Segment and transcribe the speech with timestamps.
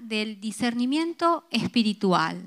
[0.00, 2.42] del discernimiento espiritual,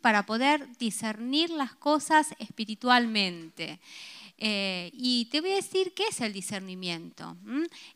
[0.00, 3.80] para poder discernir las cosas espiritualmente.
[4.38, 7.36] Eh, y te voy a decir qué es el discernimiento.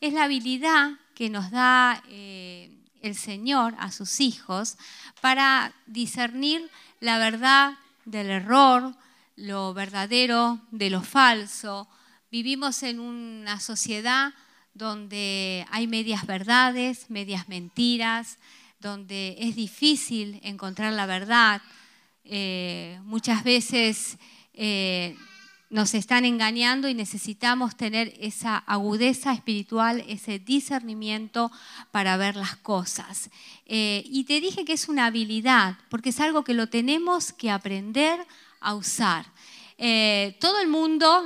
[0.01, 2.71] Es la habilidad que nos da eh,
[3.03, 4.77] el Señor a sus hijos
[5.21, 6.71] para discernir
[7.01, 7.75] la verdad
[8.05, 8.95] del error,
[9.37, 11.89] lo verdadero de lo falso.
[12.31, 14.33] Vivimos en una sociedad
[14.75, 18.39] donde hay medias verdades, medias mentiras,
[18.81, 21.63] donde es difícil encontrar la verdad.
[22.25, 24.19] Eh, muchas veces
[24.55, 25.17] eh,
[25.71, 31.51] nos están engañando y necesitamos tener esa agudeza espiritual, ese discernimiento
[31.91, 33.31] para ver las cosas.
[33.67, 37.51] Eh, y te dije que es una habilidad, porque es algo que lo tenemos que
[37.51, 38.21] aprender
[38.61, 39.27] a usar.
[40.41, 41.23] Todo el mundo,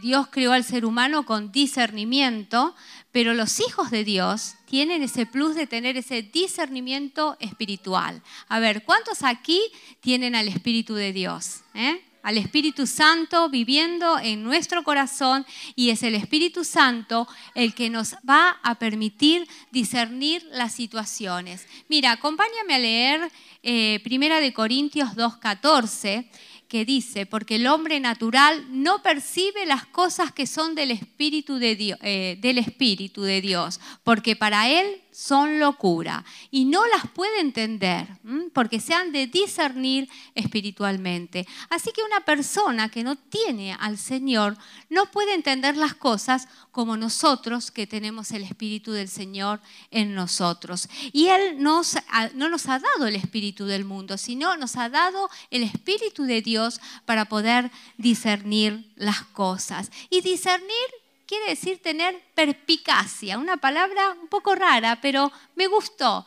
[0.00, 2.76] Dios creó al ser humano con discernimiento,
[3.12, 8.22] pero los hijos de Dios tienen ese plus de tener ese discernimiento espiritual.
[8.48, 9.60] A ver, ¿cuántos aquí
[10.00, 11.60] tienen al Espíritu de Dios?
[11.74, 12.02] Eh?
[12.22, 18.14] al Espíritu Santo viviendo en nuestro corazón y es el Espíritu Santo el que nos
[18.28, 21.66] va a permitir discernir las situaciones.
[21.88, 23.32] Mira, acompáñame a leer
[23.62, 26.28] eh, Primera de Corintios 2.14
[26.72, 31.76] que dice, porque el hombre natural no percibe las cosas que son del Espíritu de
[31.76, 37.40] Dios, eh, del Espíritu de Dios porque para él son locura y no las puede
[37.40, 38.08] entender
[38.52, 41.46] porque se han de discernir espiritualmente.
[41.68, 44.56] Así que una persona que no tiene al Señor
[44.88, 49.60] no puede entender las cosas como nosotros que tenemos el Espíritu del Señor
[49.90, 50.88] en nosotros.
[51.12, 51.96] Y Él nos,
[52.34, 56.40] no nos ha dado el Espíritu del mundo, sino nos ha dado el Espíritu de
[56.40, 59.90] Dios para poder discernir las cosas.
[60.08, 61.01] Y discernir
[61.32, 66.26] quiere decir tener perspicacia, una palabra un poco rara, pero me gustó.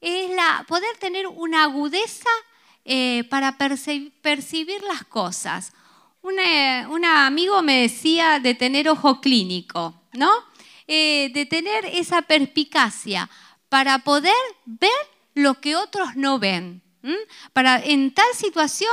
[0.00, 2.28] Es la, poder tener una agudeza
[2.84, 5.72] eh, para percibir las cosas.
[6.22, 10.32] Un amigo me decía de tener ojo clínico, ¿no?
[10.88, 13.30] Eh, de tener esa perspicacia
[13.68, 14.90] para poder ver
[15.34, 16.82] lo que otros no ven.
[17.52, 18.90] Para en tal situación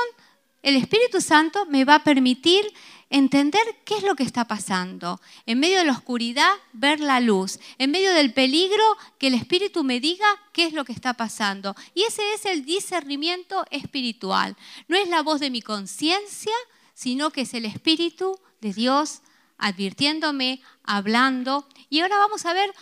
[0.61, 2.71] el Espíritu Santo me va a permitir
[3.09, 5.19] entender qué es lo que está pasando.
[5.45, 7.59] En medio de la oscuridad, ver la luz.
[7.77, 8.83] En medio del peligro,
[9.17, 11.75] que el Espíritu me diga qué es lo que está pasando.
[11.93, 14.55] Y ese es el discernimiento espiritual.
[14.87, 16.53] No es la voz de mi conciencia,
[16.93, 19.21] sino que es el Espíritu de Dios
[19.57, 21.67] advirtiéndome, hablando.
[21.89, 22.73] Y ahora vamos a ver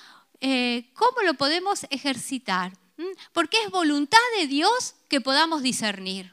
[0.41, 2.73] eh, cómo lo podemos ejercitar.
[3.31, 6.31] Porque es voluntad de Dios que podamos discernir.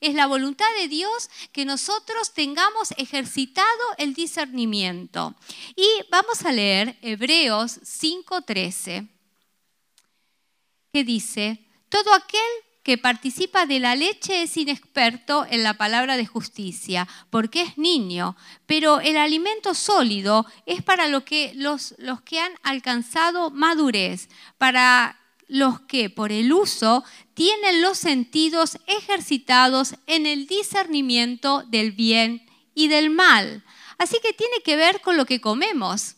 [0.00, 3.68] Es la voluntad de Dios que nosotros tengamos ejercitado
[3.98, 5.34] el discernimiento.
[5.76, 9.08] Y vamos a leer Hebreos 5:13,
[10.92, 12.40] que dice, todo aquel
[12.82, 18.36] que participa de la leche es inexperto en la palabra de justicia, porque es niño,
[18.66, 25.19] pero el alimento sólido es para que, los, los que han alcanzado madurez, para
[25.50, 32.86] los que por el uso tienen los sentidos ejercitados en el discernimiento del bien y
[32.86, 33.64] del mal.
[33.98, 36.14] Así que tiene que ver con lo que comemos.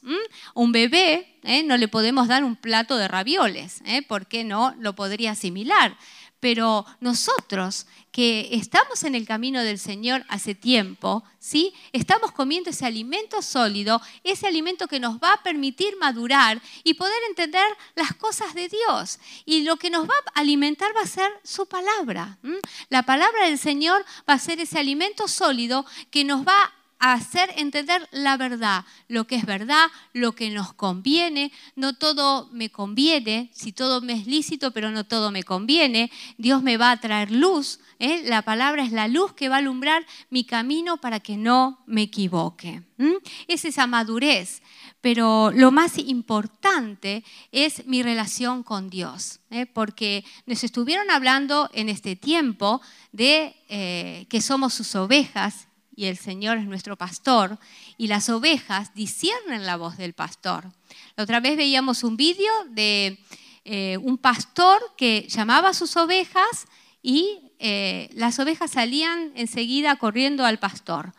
[0.55, 1.63] Un bebé ¿eh?
[1.63, 4.03] no le podemos dar un plato de ravioles, ¿eh?
[4.03, 5.97] porque no lo podría asimilar.
[6.43, 11.73] Pero nosotros que estamos en el camino del Señor hace tiempo, ¿sí?
[11.93, 17.23] Estamos comiendo ese alimento sólido, ese alimento que nos va a permitir madurar y poder
[17.29, 17.65] entender
[17.95, 19.21] las cosas de Dios.
[19.45, 22.37] Y lo que nos va a alimentar va a ser su palabra.
[22.89, 27.53] La palabra del Señor va a ser ese alimento sólido que nos va a hacer
[27.57, 31.51] entender la verdad, lo que es verdad, lo que nos conviene.
[31.75, 36.13] No todo me conviene, si todo me es lícito, pero no todo me conviene.
[36.39, 37.81] Dios me va a traer luz.
[37.99, 38.23] ¿eh?
[38.27, 42.03] La palabra es la luz que va a alumbrar mi camino para que no me
[42.03, 42.83] equivoque.
[43.49, 44.63] Es esa madurez.
[45.01, 49.67] Pero lo más importante es mi relación con Dios, ¿eh?
[49.67, 56.17] porque nos estuvieron hablando en este tiempo de eh, que somos sus ovejas y el
[56.17, 57.59] Señor es nuestro pastor,
[57.97, 60.73] y las ovejas disciernen la voz del pastor.
[61.17, 63.19] La otra vez veíamos un vídeo de
[63.65, 66.67] eh, un pastor que llamaba a sus ovejas
[67.03, 71.13] y eh, las ovejas salían enseguida corriendo al pastor.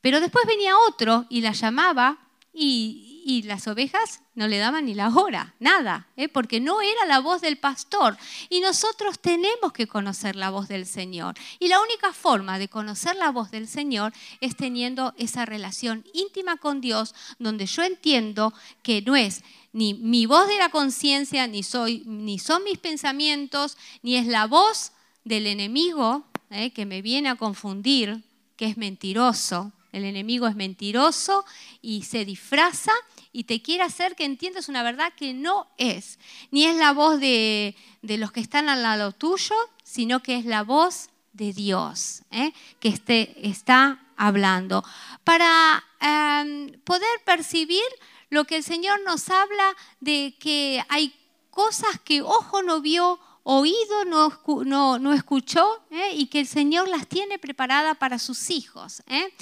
[0.00, 2.18] Pero después venía otro y la llamaba
[2.52, 6.28] y, y las ovejas no le daban ni la hora, nada, ¿eh?
[6.28, 8.18] porque no era la voz del pastor.
[8.50, 11.34] Y nosotros tenemos que conocer la voz del Señor.
[11.58, 16.58] Y la única forma de conocer la voz del Señor es teniendo esa relación íntima
[16.58, 19.42] con Dios, donde yo entiendo que no es
[19.72, 21.62] ni mi voz de la conciencia, ni,
[22.04, 24.92] ni son mis pensamientos, ni es la voz
[25.24, 26.72] del enemigo ¿eh?
[26.72, 28.22] que me viene a confundir,
[28.56, 29.72] que es mentiroso.
[29.92, 31.44] El enemigo es mentiroso
[31.80, 32.92] y se disfraza
[33.34, 36.20] y te quiere hacer que entiendas una verdad que no es.
[36.52, 40.62] Ni es la voz de, los que están al lado tuyo, sino que es la
[40.62, 42.52] voz de Dios ¿eh?
[42.78, 44.84] que este, está hablando.
[45.24, 47.82] Para em, poder percibir
[48.30, 51.12] lo que el Señor nos habla de que hay
[51.50, 56.14] cosas que ojo no vio, oído no, no, escuchó ¿eh?
[56.14, 59.02] y que el Señor las tiene preparadas para sus hijos.
[59.06, 59.32] ¿eh?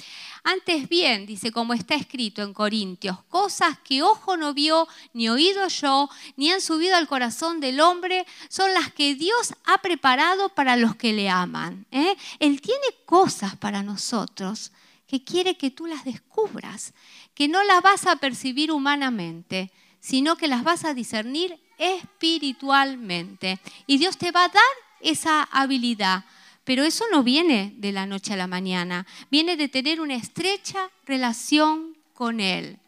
[0.43, 5.69] Antes bien, dice como está escrito en Corintios, cosas que ojo no vio, ni oído
[5.69, 10.75] yo, ni han subido al corazón del hombre, son las que Dios ha preparado para
[10.75, 11.85] los que le aman.
[11.91, 12.15] ¿eh?
[12.39, 14.73] Él tiene cosas para nosotros
[15.07, 16.93] que quiere que tú las descubras,
[17.33, 19.71] que no las vas a percibir humanamente,
[20.01, 23.59] sino que las vas a discernir espiritualmente.
[23.87, 24.63] Y Dios te va a dar
[25.01, 26.25] esa habilidad.
[26.63, 30.89] Pero eso no viene de la noche a la mañana, viene de tener una estrecha
[31.05, 32.79] relación con Él.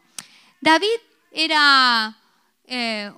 [0.61, 0.99] David
[1.31, 2.17] era
[2.67, 3.11] eh,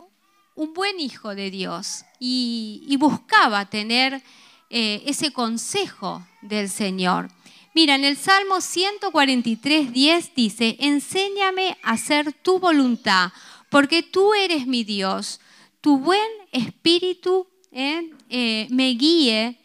[0.55, 4.23] un buen hijo de Dios y, buscaba tener
[4.71, 7.29] eh, ese consejo del Señor.
[7.75, 13.31] Mira, en el Salmo 143, 10 dice, enséñame a hacer tu voluntad,
[13.69, 15.39] porque tú eres mi Dios
[15.81, 19.59] tu buen espíritu eh, eh, me guíe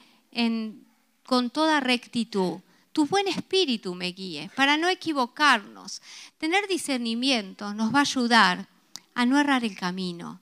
[1.25, 2.61] con toda rectitud.
[2.93, 6.03] Tu buen espíritu me guíe para no equivocarnos.
[6.37, 8.69] Tener discernimiento nos va a ayudar
[9.15, 10.42] a no errar el camino,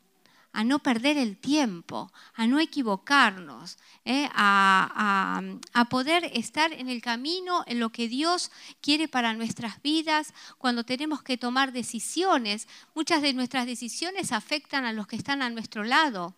[0.52, 4.28] a no perder el tiempo, a no equivocarnos, ¿eh?
[4.32, 5.42] a,
[5.88, 11.22] poder estar en el camino, en lo que Dios quiere para nuestras vidas, cuando tenemos
[11.22, 12.68] que tomar decisiones.
[12.94, 16.34] Muchas de nuestras decisiones afectan a los que están a nuestro lado,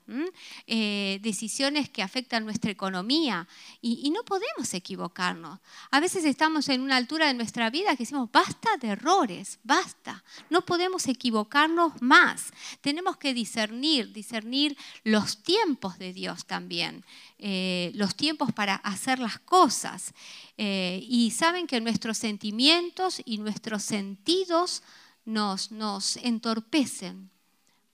[0.67, 3.47] eh, decisiones que afectan nuestra economía
[3.81, 5.59] y, no podemos equivocarnos.
[5.91, 10.23] A veces estamos en una altura de nuestra vida que decimos, basta de errores, basta,
[10.51, 12.53] no podemos equivocarnos más.
[12.81, 17.05] Tenemos que discernir, discernir los tiempos de Dios también.
[17.39, 20.15] Eh, los tiempos para hacer las cosas.
[20.57, 24.85] Eh, y saben que nuestros sentimientos y nuestros sentidos
[25.25, 27.31] nos, nos entorpecen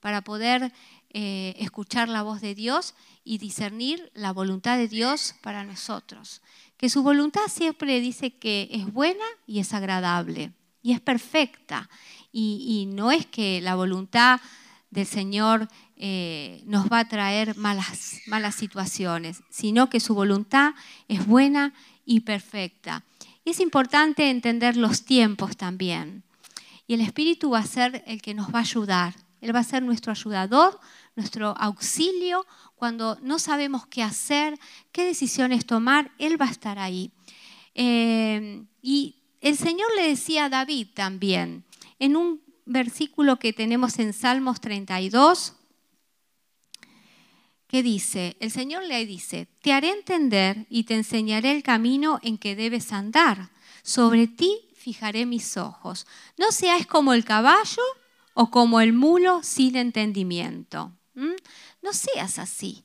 [0.01, 0.73] para poder
[1.11, 2.95] eh, escuchar la voz de Dios
[3.25, 6.43] y discernir la voluntad de Dios para nosotros.
[6.77, 10.53] Que su voluntad siempre dice que es buena y es agradable
[10.83, 11.89] y es perfecta.
[12.31, 14.41] y no es que la voluntad
[14.91, 20.75] del Señor eh, nos va a traer malas, malas situaciones, sino que su voluntad
[21.09, 21.75] es buena
[22.05, 23.05] y perfecta.
[23.45, 26.23] Es importante entender los tiempos también.
[26.87, 29.15] Y el Espíritu va a ser el que nos va a ayudar.
[29.41, 30.79] Él va a ser nuestro ayudador,
[31.17, 32.47] nuestro auxilio.
[32.77, 34.59] Cuando no sabemos qué hacer,
[34.93, 37.11] qué decisiones tomar, Él va a estar ahí.
[37.75, 41.65] Eh, y el Señor le decía a David también,
[41.99, 45.55] en un versículo que tenemos en Salmos 32,
[47.67, 52.39] que dice, el Señor le dice, te haré entender y te enseñaré el camino en
[52.39, 53.51] que debes andar.
[53.83, 56.07] Sobre ti fijaré mis ojos.
[56.37, 57.83] No seas como el caballo
[58.35, 60.93] o como el mulo sin entendimiento.
[61.15, 62.85] No seas así.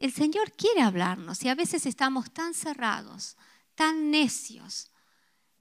[0.00, 3.36] El Señor quiere hablarnos y a veces estamos tan cerrados,
[3.74, 4.90] tan necios,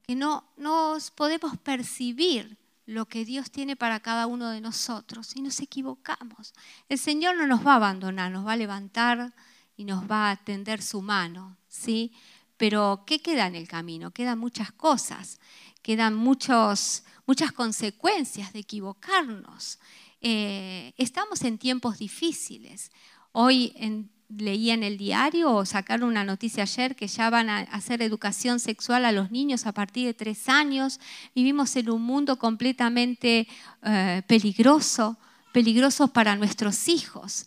[0.04, 2.61] que no nos podemos percibir
[2.92, 6.54] lo que Dios tiene para cada uno de nosotros y nos equivocamos.
[6.90, 9.34] El Señor no nos va a abandonar, nos va a levantar
[9.78, 12.12] y nos va a tender su mano, ¿sí?
[12.58, 14.12] Pero ¿qué queda en el camino?
[14.12, 15.40] Quedan muchas cosas,
[15.82, 19.80] quedan muchos, muchas consecuencias de equivocarnos.
[20.20, 22.92] Eh, estamos en tiempos difíciles.
[23.32, 27.60] Hoy en leía en el diario o sacaron una noticia ayer que ya van a
[27.60, 31.00] hacer educación sexual a los niños a partir de tres años.
[31.36, 33.48] Vivimos en un mundo completamente
[33.84, 35.18] eh, peligroso,
[35.52, 37.46] peligroso para nuestros hijos.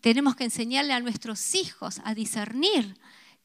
[0.00, 2.96] Tenemos que enseñarle a nuestros hijos a discernir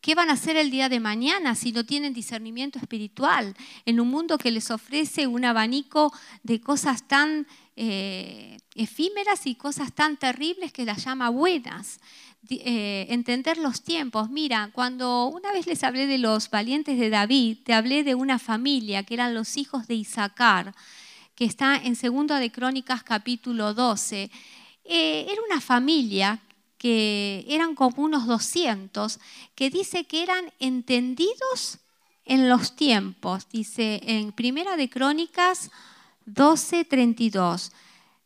[0.05, 3.55] ¿Qué van a hacer el día de mañana si no tienen discernimiento espiritual
[3.87, 9.93] en un mundo que les ofrece un abanico de cosas tan eh, efímeras y cosas
[9.93, 11.99] tan terribles que las llama buenas?
[12.47, 14.29] Eh, entender los tiempos.
[14.29, 18.37] Mira, cuando una vez les hablé de los valientes de David, te hablé de una
[18.37, 20.75] familia que eran los hijos de Isaacar,
[21.33, 24.29] que está en Segundo de Crónicas capítulo 12.
[24.83, 26.39] Eh, era una familia
[26.85, 29.19] que eran como unos 200,
[29.55, 31.79] que dice que eran entendidos
[32.25, 33.47] en los tiempos.
[33.51, 35.71] Dice en Primera de Crónicas
[36.27, 37.71] 12, 32.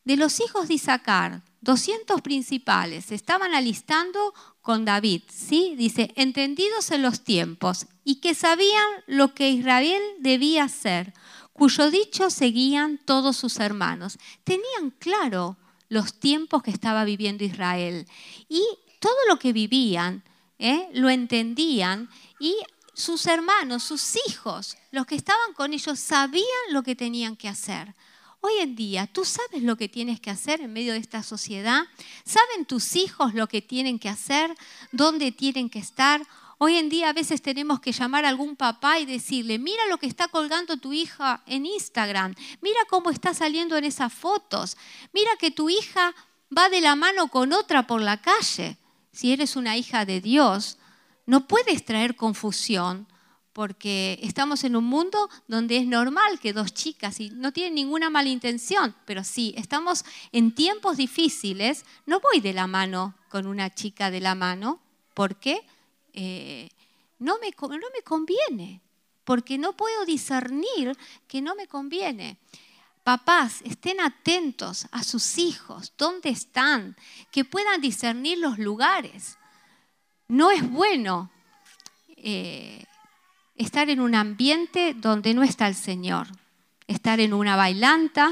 [0.03, 5.75] De los hijos de Isaacar, 200 principales estaban alistando con David, ¿sí?
[5.77, 11.13] Dice, entendidos en los tiempos y que sabían lo que Israel debía hacer,
[11.53, 14.19] cuyo dicho seguían todos sus hermanos.
[14.43, 15.55] Tenían claro
[15.89, 18.07] los tiempos que estaba viviendo Israel
[18.47, 18.63] y
[18.99, 20.23] todo lo que vivían,
[20.59, 20.87] ¿eh?
[20.93, 22.55] lo entendían y
[22.93, 27.95] sus hermanos, sus hijos, los que estaban con ellos, sabían lo que tenían que hacer.
[28.41, 31.83] Hoy en día, ¿tú sabes lo que tienes que hacer en medio de esta sociedad?
[32.23, 34.55] ¿Saben tus hijos lo que tienen que hacer?
[34.91, 36.25] ¿Dónde tienen que estar?
[36.61, 39.97] Hoy en día a veces tenemos que llamar a algún papá y decirle, mira lo
[39.97, 44.75] que está colgando tu hija en Instagram, mira cómo está saliendo en esas fotos,
[45.13, 46.13] mira que tu hija
[46.55, 48.75] va de la mano con otra por la calle.
[49.13, 50.77] Si eres una hija de Dios,
[51.25, 53.07] no puedes traer confusión
[53.53, 58.09] porque estamos en un mundo donde es normal que dos chicas, y no tienen ninguna
[58.09, 63.73] mala intención, pero sí, estamos en tiempos difíciles, no voy de la mano con una
[63.73, 64.81] chica de la mano,
[65.13, 65.65] porque
[66.21, 66.69] eh,
[67.17, 68.81] no, me, no me conviene,
[69.23, 70.97] porque no puedo discernir
[71.29, 72.37] que no me conviene.
[73.05, 76.97] Papás, estén atentos a sus hijos, dónde están,
[77.31, 79.37] que puedan discernir los lugares.
[80.27, 81.31] No es bueno
[82.17, 82.83] eh,
[83.55, 86.27] estar en un ambiente donde no está el Señor,
[86.85, 88.29] estar en una bailanta,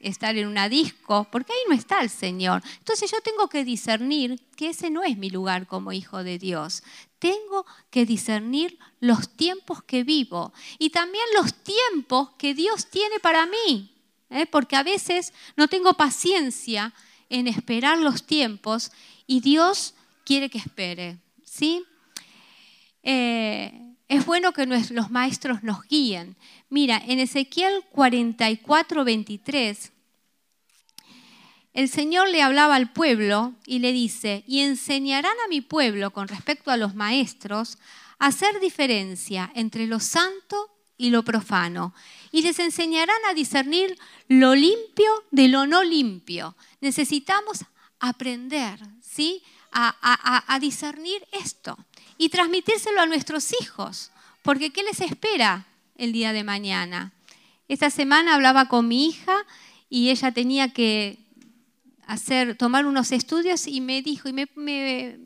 [0.00, 2.62] estar en una disco, porque ahí no está el Señor.
[2.78, 6.82] Entonces yo tengo que discernir que ese no es mi lugar como hijo de Dios.
[7.22, 13.46] Tengo que discernir los tiempos que vivo y también los tiempos que Dios tiene para
[13.46, 13.94] mí,
[14.28, 14.44] ¿eh?
[14.46, 16.92] porque a veces no tengo paciencia
[17.28, 18.90] en esperar los tiempos
[19.28, 21.18] y Dios quiere que espere.
[21.44, 21.84] ¿sí?
[23.04, 26.34] Eh, es bueno que los maestros nos guíen.
[26.70, 29.92] Mira, en Ezequiel 44, 23,
[31.74, 36.28] el Señor le hablaba al pueblo y le dice, y enseñarán a mi pueblo con
[36.28, 37.78] respecto a los maestros
[38.18, 41.94] a hacer diferencia entre lo santo y lo profano.
[42.30, 43.98] Y les enseñarán a discernir
[44.28, 46.54] lo limpio de lo no limpio.
[46.80, 47.64] Necesitamos
[48.00, 49.42] aprender, ¿sí?
[49.74, 51.78] a discernir esto
[52.18, 54.10] y transmitírselo a nuestros hijos,
[54.42, 57.12] porque ¿qué les espera el día de mañana?
[57.68, 59.34] Esta semana hablaba con mi hija
[59.88, 61.21] y ella tenía que
[62.12, 65.18] hacer, tomar unos estudios y me dijo, y me,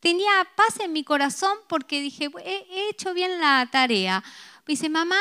[0.00, 4.22] tenía paz en mi corazón porque dije, he, hecho bien la tarea.
[4.66, 5.20] Dice, mamá,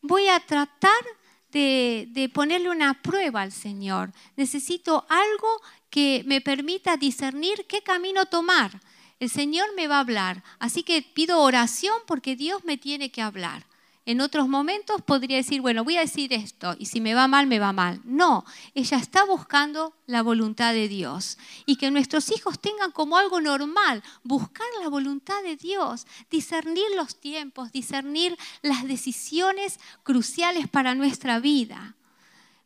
[0.00, 1.04] voy a tratar
[1.50, 4.12] de, de, ponerle una prueba al Señor.
[4.36, 8.80] Necesito algo que me permita discernir qué camino tomar
[9.22, 10.42] el Señor me va a hablar.
[10.58, 13.64] Así que pido oración porque Dios me tiene que hablar.
[14.04, 17.46] En otros momentos podría decir, bueno, voy a decir esto y si me va mal,
[17.46, 18.00] me va mal.
[18.04, 18.44] No,
[18.74, 24.02] ella está buscando la voluntad de Dios y que nuestros hijos tengan como algo normal,
[24.24, 31.94] buscar la voluntad de Dios, discernir los tiempos, discernir las decisiones cruciales para nuestra vida.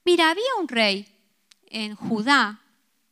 [0.07, 1.07] Mira, había un rey
[1.67, 2.63] en Judá,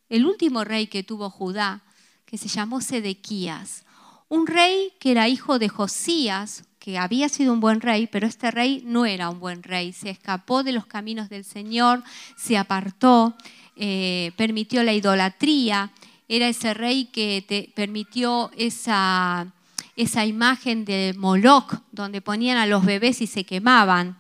[0.09, 1.83] el último rey que tuvo Judá,
[2.25, 3.85] que se llamó Sedequías,
[4.28, 8.50] un rey que era hijo de Josías, que había sido un buen rey, pero este
[8.50, 12.05] rey no era un buen rey, se escapó de los caminos del Señor,
[12.37, 13.35] se apartó,
[13.75, 15.93] eh, permitió la idolatría,
[16.29, 19.47] era ese rey que te permitió esa,
[19.97, 24.19] esa imagen de Moloch, donde ponían a los bebés y se quemaban.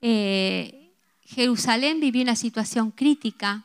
[0.00, 0.94] Eh,
[1.26, 3.62] Jerusalén vivió una situación crítica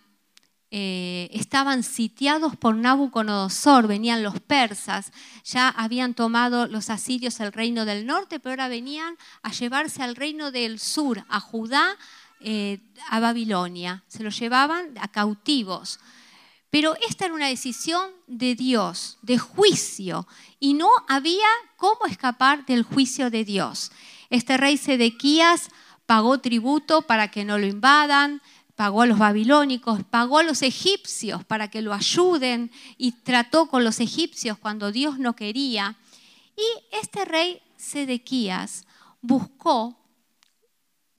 [0.73, 5.11] eh, estaban sitiados por Nabucodonosor, venían los persas,
[5.43, 10.15] ya habían tomado los asirios el reino del norte, pero ahora venían a llevarse al
[10.15, 11.97] reino del sur, a Judá,
[12.39, 15.99] eh, a Babilonia, se los llevaban a cautivos.
[16.69, 20.25] Pero esta era una decisión de Dios, de juicio,
[20.57, 23.91] y no había cómo escapar del juicio de Dios.
[24.29, 25.69] Este rey Sedequías
[26.05, 28.41] pagó tributo para que no lo invadan,
[28.81, 33.83] pagó a los babilónicos, pagó a los egipcios para que lo ayuden y trató con
[33.83, 35.97] los egipcios cuando Dios no quería.
[36.57, 38.87] Y este rey Sedequías
[39.21, 39.99] buscó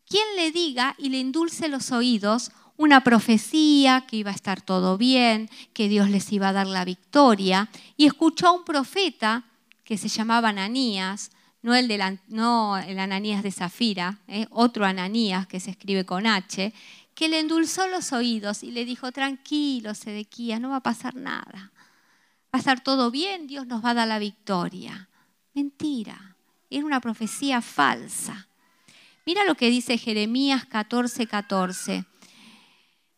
[0.09, 4.99] quien le diga y le endulce los oídos una profecía que iba a estar todo
[4.99, 9.45] bien, que Dios les iba a dar la victoria, y escuchó a un profeta
[9.85, 11.31] que se llamaba Ananías,
[11.63, 14.47] no el, de no el Ananías de Zafira, ¿eh?
[14.51, 16.73] otro Ananías que se escribe con H,
[17.15, 21.73] que le endulzó los oídos y le dijo, tranquilo, Sedequía, no va a pasar nada.
[21.75, 25.09] Va a estar todo bien, Dios nos va a dar la victoria.
[25.55, 26.37] Mentira,
[26.71, 28.49] era una profecía falsa.
[29.27, 32.05] Mira lo que dice Jeremías 14, 14.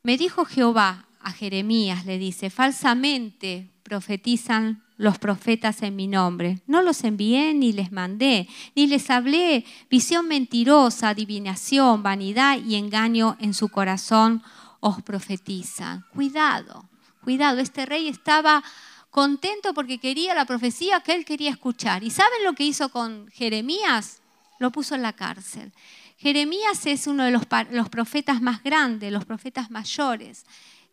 [0.03, 6.61] Me dijo Jehová a Jeremías, le dice, falsamente profetizan los profetas en mi nombre.
[6.67, 13.37] No los envié ni les mandé, ni les hablé visión mentirosa, adivinación, vanidad y engaño
[13.39, 14.43] en su corazón
[14.81, 16.05] os profetizan.
[16.13, 16.89] Cuidado,
[17.23, 18.63] cuidado, este rey estaba
[19.11, 22.03] contento porque quería la profecía que él quería escuchar.
[22.03, 24.21] ¿Y saben lo que hizo con Jeremías?
[24.59, 25.73] Lo puso en la cárcel.
[26.17, 30.45] Jeremías es uno de los, los profetas más grandes, los profetas mayores,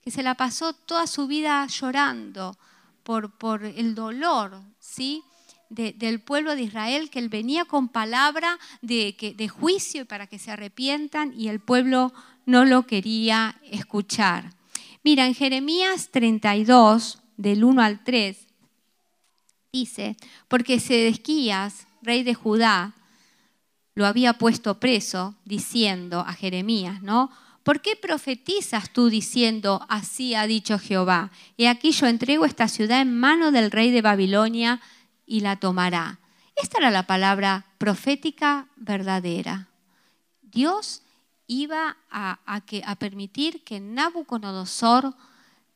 [0.04, 2.58] que se la pasó toda su vida llorando,
[3.03, 5.24] por, el dolor ¿sí?
[5.70, 10.51] del pueblo de Israel, que él venía con palabra de, de juicio para que se
[10.51, 12.13] arrepientan y el pueblo
[12.46, 14.53] no lo quería escuchar.
[15.03, 18.38] Mira, en Jeremías 32, del 1 al 3,
[19.72, 20.17] dice,
[20.48, 22.93] porque Sedesquías, rey de Judá,
[23.96, 27.31] lo había puesto preso, diciendo a Jeremías, ¿no?
[27.63, 31.32] ¿Por qué profetizas tú diciendo, así ha dicho Jehová?
[31.58, 34.82] He aquí yo entrego esta ciudad en mano del rey de Babilonia
[35.27, 36.20] y la tomará.
[36.56, 39.70] Esta era la palabra profética verdadera.
[40.41, 41.03] Dios
[41.48, 42.62] iba a,
[42.98, 45.13] permitir que Nabucodonosor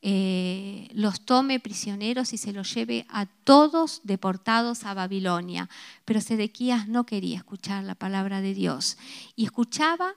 [0.02, 5.70] eh, los tome prisioneros y se los lleve a todos deportados a Babilonia.
[6.04, 8.98] Pero Sedequías no quería escuchar la palabra de Dios
[9.36, 10.16] y escuchaba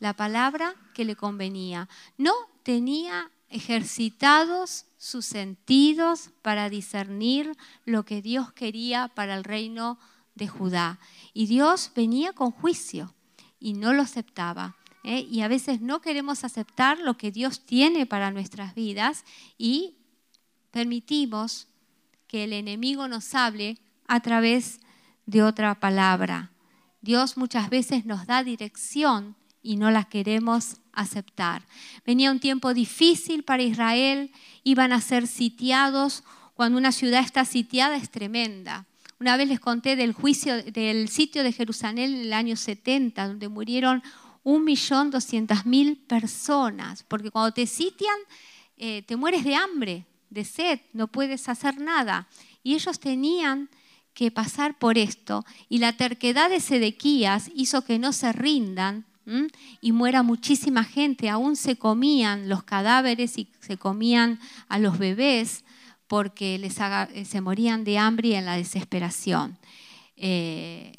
[0.00, 1.88] la palabra que le convenía.
[2.18, 2.32] No
[2.64, 9.98] tenía ejercitados sus sentidos para discernir lo que Dios quería para el reino
[10.34, 10.98] de Judá.
[11.32, 13.14] Y Dios venía con juicio
[13.58, 14.76] y no lo aceptaba.
[15.04, 15.26] ¿eh?
[15.30, 19.24] Y a veces no queremos aceptar lo que Dios tiene para nuestras vidas
[19.58, 19.98] y
[20.70, 21.68] permitimos
[22.26, 24.80] que el enemigo nos hable a través
[25.26, 26.52] de otra palabra.
[27.00, 31.62] Dios muchas veces nos da dirección y no las queremos aceptar.
[32.06, 34.30] Venía un tiempo difícil para Israel,
[34.64, 36.24] iban a ser sitiados.
[36.54, 38.86] Cuando una ciudad está sitiada es tremenda.
[39.18, 43.48] Una vez les conté del juicio del sitio de Jerusalén en el año 70, donde
[43.48, 44.02] murieron
[44.44, 48.16] 1.200.000 personas, porque cuando te sitian
[48.78, 52.28] eh, te mueres de hambre, de sed, no puedes hacer nada.
[52.62, 53.68] Y ellos tenían
[54.14, 59.04] que pasar por esto, y la terquedad de Sedequías hizo que no se rindan
[59.80, 61.28] y muera muchísima gente.
[61.28, 64.38] Aún se comían los cadáveres y se comían
[64.68, 65.64] a los bebés
[66.06, 69.58] porque les eh, se morían de hambre y en la desesperación.
[70.16, 70.92] Eh,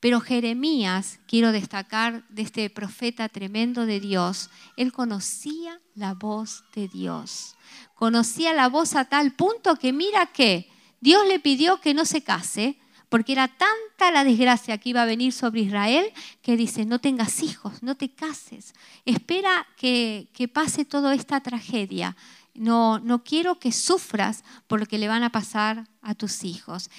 [0.00, 6.86] pero Jeremías, quiero destacar de este profeta tremendo de Dios, él conocía la voz de
[6.86, 7.56] Dios.
[7.94, 10.68] Conocía la voz a tal punto que mira que
[11.00, 15.06] Dios le pidió que no se case, porque era tanta la desgracia que iba a
[15.06, 21.14] venir sobre Israel que dice, no tengas hijos, no te cases, espera que, pase toda
[21.14, 22.16] esta tragedia.
[22.54, 26.90] No, no quiero que sufras por lo que le van a pasar a tus hijos.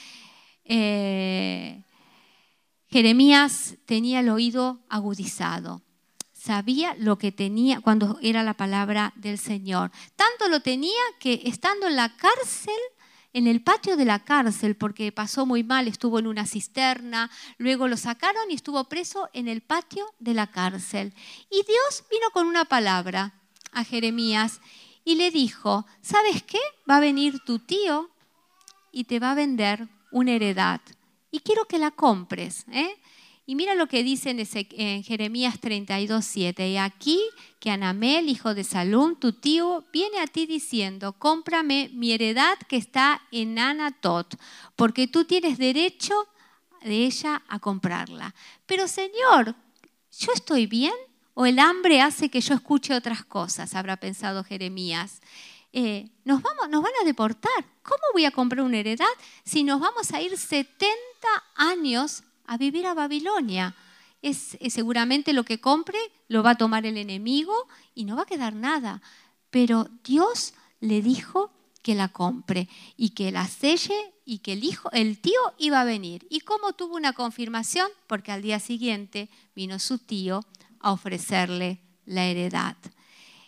[0.63, 1.81] Eh,
[2.89, 5.81] Jeremías tenía el oído agudizado.
[6.31, 9.91] Sabía lo que tenía cuando era la palabra del Señor.
[10.15, 12.79] Tanto lo tenía que estando en la cárcel
[13.33, 17.87] en el patio de la cárcel porque pasó muy mal, estuvo en una cisterna, luego
[17.87, 21.13] lo sacaron y estuvo preso en el patio de la cárcel.
[21.49, 23.33] Y Dios vino con una palabra
[23.71, 24.61] a Jeremías
[25.05, 26.59] y le dijo, ¿sabes qué?
[26.89, 28.09] Va a venir tu tío
[28.91, 30.81] y te va a vender una heredad.
[31.31, 32.65] Y quiero que la compres.
[32.71, 32.99] ¿eh?
[33.49, 36.69] Y mira lo que dice en, Jeremías 32, 7.
[36.69, 37.19] Y aquí
[37.59, 42.77] que Anamel, hijo de Salún, tu tío, viene a ti diciendo, cómprame mi heredad que
[42.77, 44.39] está en Anatot,
[44.75, 46.13] porque tú tienes derecho
[46.83, 48.35] de ella a comprarla.
[48.67, 49.55] Pero Señor,
[50.19, 50.93] ¿yo estoy bien?
[51.33, 53.73] ¿O el hambre hace que yo escuche otras cosas?
[53.73, 55.23] Habrá pensado Jeremías.
[55.73, 57.65] Eh, nos, vamos, nos van a deportar.
[57.81, 59.07] ¿Cómo voy a comprar una heredad
[59.43, 60.93] si nos vamos a ir 70
[61.55, 63.75] años a vivir a Babilonia.
[64.23, 67.53] Es, seguramente lo que compre lo va a tomar el enemigo
[67.93, 69.03] y no va a quedar nada.
[69.51, 71.51] Pero Dios le dijo
[71.83, 75.85] que la compre y que la selle y que el hijo, el tío iba a
[75.85, 76.25] venir.
[76.29, 77.87] ¿Y cómo tuvo una confirmación?
[78.07, 80.43] Porque al día siguiente vino su tío
[80.79, 82.77] a ofrecerle la heredad.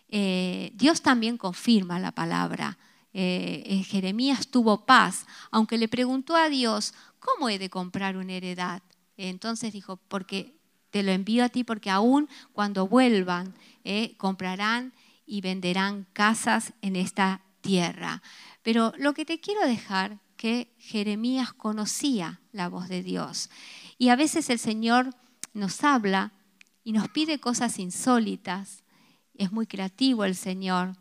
[0.09, 2.77] Eh, Dios también confirma la palabra.
[3.13, 8.81] Eh, Jeremías tuvo paz, aunque le preguntó a Dios, ¿cómo he de comprar una heredad?
[9.29, 10.55] Entonces dijo, porque
[10.89, 13.53] te lo envío a ti, porque aún cuando vuelvan,
[13.83, 14.93] eh, comprarán
[15.25, 18.21] y venderán casas en esta tierra.
[18.63, 23.51] Pero lo que te quiero dejar, que Jeremías conocía la voz de Dios.
[23.99, 25.13] Y a veces el Señor
[25.53, 26.33] nos habla
[26.83, 28.83] y nos pide cosas insólitas.
[29.35, 30.97] Es muy creativo el Señor.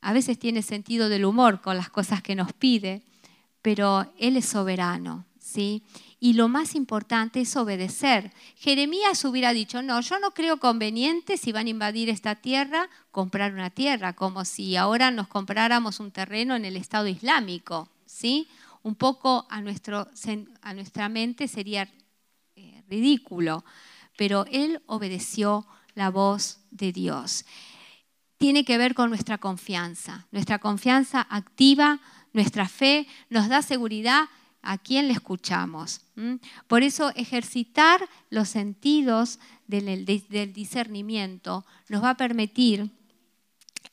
[0.00, 3.04] A veces tiene sentido del humor con las cosas que nos pide,
[3.62, 5.84] pero Él es soberano, ¿sí?
[6.18, 8.32] Y lo más importante es obedecer.
[8.56, 13.52] Jeremías hubiera dicho, no, yo no creo conveniente si van a invadir esta tierra, comprar
[13.52, 18.48] una tierra, como si ahora nos compráramos un terreno en el Estado Islámico, ¿sí?
[18.82, 21.88] Un poco a, a nuestra mente sería
[22.56, 23.64] eh, ridículo
[24.16, 27.44] pero él obedeció la voz de Dios.
[28.38, 30.26] Tiene que ver con nuestra confianza.
[30.30, 32.00] Nuestra confianza activa,
[32.32, 34.28] nuestra fe nos da seguridad
[34.66, 36.00] a quien le escuchamos.
[36.66, 40.04] Por eso ejercitar los sentidos del,
[40.52, 42.90] discernimiento nos va a permitir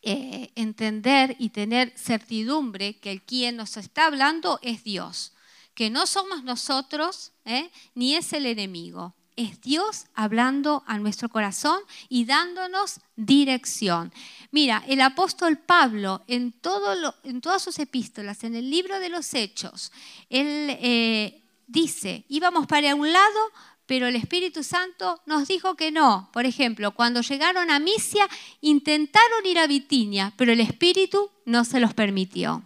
[0.02, 5.34] eh, entender y tener certidumbre que el quien nos está hablando es Dios,
[5.76, 7.72] que no somos nosotros ¿eh?
[7.96, 14.14] ni es el enemigo es Dios hablando a nuestro corazón y dándonos dirección.
[14.54, 19.34] Mira, el apóstol Pablo en, todo en todas sus epístolas, en el libro de los
[19.34, 19.92] Hechos,
[20.30, 23.40] él eh, dice, íbamos para un lado,
[23.88, 26.30] pero el Espíritu Santo nos dijo que no.
[26.32, 28.30] Por ejemplo, cuando llegaron a Misia,
[28.62, 32.62] intentaron ir a Bitinia, pero el Espíritu no se los permitió.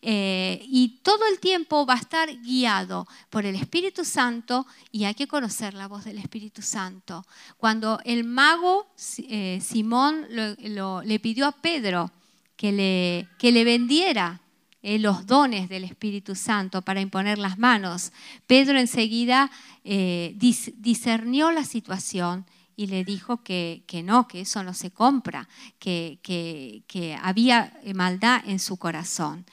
[0.00, 5.14] Eh, y todo el tiempo va a estar guiado por el Espíritu Santo y hay
[5.14, 7.26] que conocer la voz del Espíritu Santo.
[7.58, 8.86] Cuando el mago
[9.28, 12.10] eh, Simón le pidió a Pedro
[12.56, 14.40] que le, que le vendiera
[14.82, 18.12] eh, los dones del Espíritu Santo para imponer las manos,
[18.46, 19.50] Pedro enseguida
[19.84, 22.44] discernió la situación
[22.76, 28.58] y le dijo que, no, que eso no se compra, que, que, había maldad en
[28.58, 29.46] su corazón.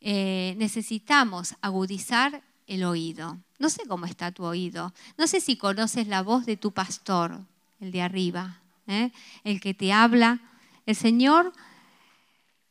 [0.00, 3.38] Eh, necesitamos agudizar el oído.
[3.60, 4.92] No sé cómo está tu oído.
[5.16, 7.38] No sé si conoces la voz de tu pastor,
[7.80, 8.58] el de arriba,
[8.88, 9.12] ¿eh?
[9.44, 10.40] el que te habla.
[10.84, 11.52] El Señor,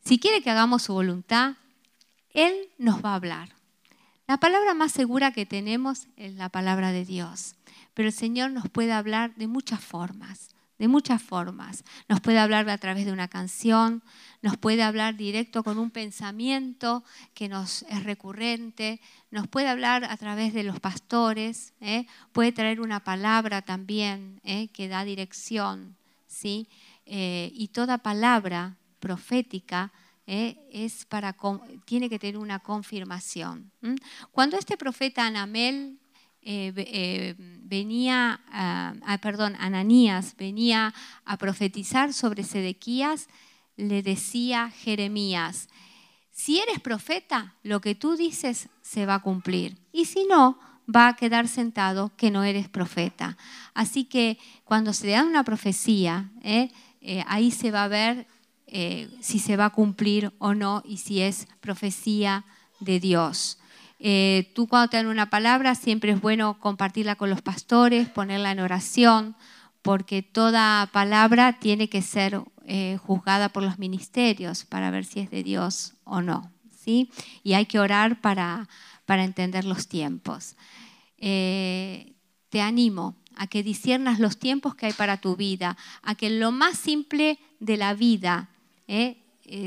[0.04, 1.56] si quiere que hagamos su voluntad,
[2.32, 3.50] Él nos va a hablar.
[4.28, 7.56] La palabra más segura que tenemos es la palabra de Dios
[7.94, 11.84] pero el Señor nos puede hablar de muchas formas, de muchas formas.
[12.10, 14.04] Nos puede hablar a través de una canción,
[14.42, 17.04] nos puede hablar directo con un pensamiento
[17.34, 19.00] que nos es recurrente,
[19.32, 22.06] nos puede hablar a través de los pastores, ¿eh?
[22.32, 24.68] puede traer una palabra también ¿eh?
[24.70, 25.96] que da dirección,
[26.28, 26.68] ¿sí?
[27.06, 29.92] Eh, y toda palabra profética
[30.26, 31.36] es para,
[31.84, 33.72] tiene que tener una confirmación.
[34.32, 36.00] Cuando este profeta Anamel
[36.46, 38.42] eh, eh, venía,
[39.22, 40.94] perdón, Ananías venía
[41.26, 43.28] a profetizar sobre Sedequías,
[43.78, 45.70] le decía Jeremías,
[46.32, 49.78] si eres profeta, lo que tú dices se va a cumplir.
[49.92, 50.60] Y si no,
[50.94, 53.38] va a quedar sentado que no eres profeta.
[53.74, 56.70] Así que cuando se da una profecía, eh,
[57.28, 58.28] ahí se va a ver
[59.22, 62.44] si se va a cumplir o no y si es profecía
[62.80, 63.60] de Dios.
[64.06, 68.60] Eh, tú cuando te una palabra siempre es bueno compartirla con los pastores, ponerla en
[68.60, 69.34] oración,
[69.82, 75.32] porque toda palabra tiene que ser eh, juzgada por los ministerios para ver si es
[75.32, 76.52] de Dios o no.
[76.84, 77.10] ¿sí?
[77.44, 78.68] Y hay que orar para,
[79.06, 80.58] para entender los tiempos.
[81.18, 82.12] Eh,
[82.50, 86.52] te animo a que disiernas los tiempos que hay para tu vida, a que lo
[86.52, 88.50] más simple de la vida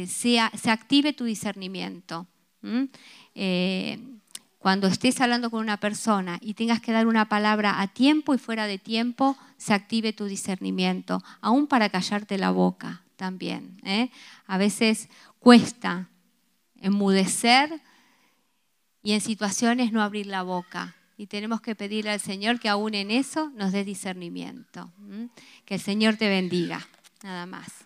[0.06, 2.26] sea, se active tu discernimiento
[4.66, 8.38] cuando estés hablando con una persona y tengas que dar una palabra a tiempo y
[8.38, 13.80] fuera de tiempo, se active tu discernimiento, aún para callarte la boca también.
[13.84, 14.10] ¿eh?
[14.48, 16.08] A veces cuesta
[16.80, 17.80] enmudecer
[19.04, 20.96] y en situaciones no abrir la boca.
[21.16, 24.90] Y tenemos que pedirle al Señor que aún en eso nos dé discernimiento.
[25.64, 26.84] Que el Señor te bendiga.
[27.22, 27.85] Nada más.